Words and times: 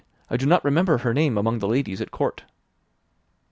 I 0.31 0.35
do 0.37 0.47
not 0.47 0.65
remember 0.65 0.97
her 0.97 1.13
name 1.13 1.37
among 1.37 1.59
the 1.59 1.67
ladies 1.67 2.01
at 2.01 2.09
court." 2.09 2.43